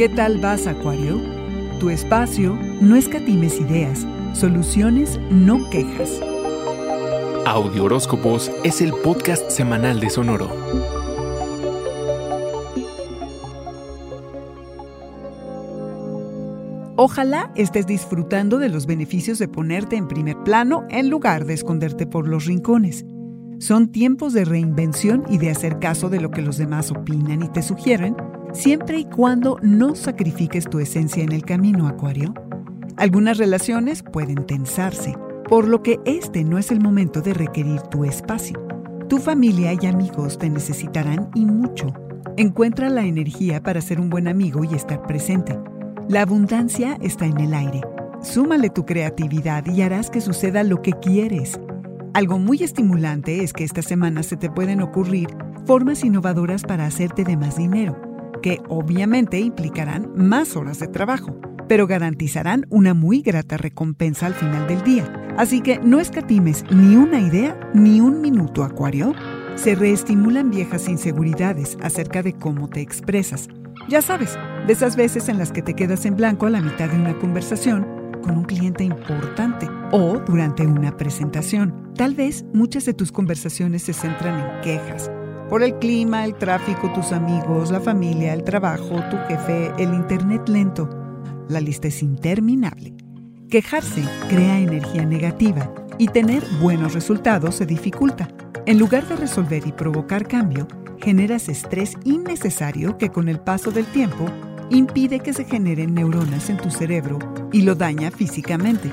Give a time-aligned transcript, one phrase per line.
[0.00, 1.20] ¿Qué tal vas, Acuario?
[1.78, 6.22] Tu espacio no escatimes ideas, soluciones, no quejas.
[7.44, 10.48] Audio Horóscopos es el podcast semanal de Sonoro.
[16.96, 22.06] Ojalá estés disfrutando de los beneficios de ponerte en primer plano en lugar de esconderte
[22.06, 23.04] por los rincones.
[23.58, 27.50] Son tiempos de reinvención y de hacer caso de lo que los demás opinan y
[27.50, 28.16] te sugieren
[28.52, 32.34] siempre y cuando no sacrifiques tu esencia en el camino, Acuario.
[32.96, 35.14] Algunas relaciones pueden tensarse,
[35.48, 38.60] por lo que este no es el momento de requerir tu espacio.
[39.08, 41.92] Tu familia y amigos te necesitarán y mucho.
[42.36, 45.58] Encuentra la energía para ser un buen amigo y estar presente.
[46.08, 47.80] La abundancia está en el aire.
[48.22, 51.58] Súmale tu creatividad y harás que suceda lo que quieres.
[52.12, 55.28] Algo muy estimulante es que esta semana se te pueden ocurrir
[55.64, 58.09] formas innovadoras para hacerte de más dinero
[58.40, 61.36] que obviamente implicarán más horas de trabajo,
[61.68, 65.12] pero garantizarán una muy grata recompensa al final del día.
[65.36, 69.14] Así que no escatimes ni una idea ni un minuto, Acuario.
[69.54, 73.48] Se reestimulan viejas inseguridades acerca de cómo te expresas.
[73.88, 76.88] Ya sabes, de esas veces en las que te quedas en blanco a la mitad
[76.88, 81.92] de una conversación con un cliente importante o durante una presentación.
[81.94, 85.10] Tal vez muchas de tus conversaciones se centran en quejas,
[85.50, 90.48] por el clima, el tráfico, tus amigos, la familia, el trabajo, tu jefe, el internet
[90.48, 90.88] lento.
[91.48, 92.94] La lista es interminable.
[93.50, 98.28] Quejarse crea energía negativa y tener buenos resultados se dificulta.
[98.64, 100.68] En lugar de resolver y provocar cambio,
[100.98, 104.26] generas estrés innecesario que con el paso del tiempo
[104.70, 107.18] impide que se generen neuronas en tu cerebro
[107.52, 108.92] y lo daña físicamente.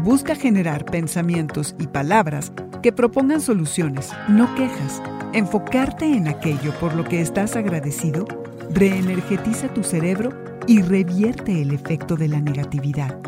[0.00, 2.50] Busca generar pensamientos y palabras
[2.82, 5.02] que propongan soluciones, no quejas.
[5.34, 8.26] Enfocarte en aquello por lo que estás agradecido
[8.70, 10.30] reenergetiza tu cerebro
[10.66, 13.18] y revierte el efecto de la negatividad.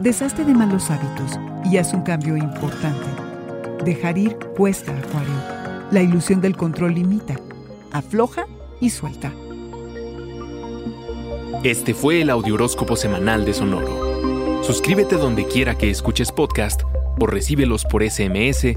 [0.00, 1.38] Deshazte de malos hábitos
[1.70, 3.06] y haz un cambio importante.
[3.84, 5.34] Dejar ir cuesta, Acuario.
[5.92, 7.36] La ilusión del control limita.
[7.92, 8.46] Afloja
[8.80, 9.32] y suelta.
[11.62, 14.64] Este fue el Audioróscopo Semanal de Sonoro.
[14.64, 16.82] Suscríbete donde quiera que escuches podcast
[17.20, 18.76] o recíbelos por SMS